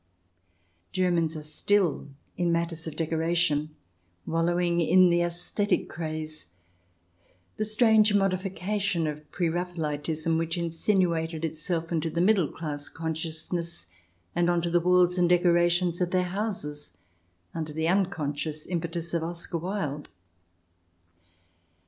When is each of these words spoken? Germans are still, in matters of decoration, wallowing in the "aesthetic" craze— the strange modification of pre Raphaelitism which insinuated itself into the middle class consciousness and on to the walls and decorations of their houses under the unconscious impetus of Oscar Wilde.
Germans 0.93 1.37
are 1.37 1.43
still, 1.43 2.07
in 2.35 2.51
matters 2.51 2.87
of 2.87 2.95
decoration, 2.95 3.75
wallowing 4.25 4.81
in 4.81 5.11
the 5.11 5.21
"aesthetic" 5.21 5.87
craze— 5.89 6.47
the 7.57 7.65
strange 7.65 8.11
modification 8.11 9.05
of 9.05 9.29
pre 9.29 9.47
Raphaelitism 9.47 10.39
which 10.39 10.57
insinuated 10.57 11.45
itself 11.45 11.91
into 11.91 12.09
the 12.09 12.19
middle 12.19 12.47
class 12.47 12.89
consciousness 12.89 13.85
and 14.35 14.49
on 14.49 14.63
to 14.63 14.71
the 14.71 14.79
walls 14.79 15.19
and 15.19 15.29
decorations 15.29 16.01
of 16.01 16.09
their 16.09 16.23
houses 16.23 16.93
under 17.53 17.71
the 17.71 17.87
unconscious 17.87 18.65
impetus 18.65 19.13
of 19.13 19.21
Oscar 19.23 19.59
Wilde. 19.59 20.09